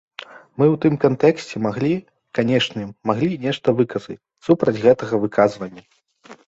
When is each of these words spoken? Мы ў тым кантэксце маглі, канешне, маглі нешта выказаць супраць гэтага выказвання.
Мы 0.57 0.65
ў 0.67 0.75
тым 0.85 0.95
кантэксце 1.03 1.55
маглі, 1.65 1.91
канешне, 2.39 2.83
маглі 3.11 3.41
нешта 3.45 3.67
выказаць 3.83 4.21
супраць 4.51 4.79
гэтага 4.89 5.15
выказвання. 5.29 5.83